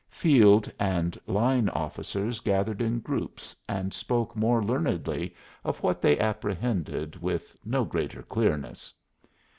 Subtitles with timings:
[0.09, 7.15] Field and line officers gathered in groups and spoke more learnedly of what they apprehended
[7.17, 8.91] with no greater clearness.